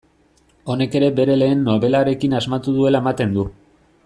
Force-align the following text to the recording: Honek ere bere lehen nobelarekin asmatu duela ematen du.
Honek 0.73 0.97
ere 0.99 1.09
bere 1.19 1.35
lehen 1.43 1.61
nobelarekin 1.69 2.35
asmatu 2.41 2.77
duela 2.79 3.05
ematen 3.07 3.39
du. 3.41 3.47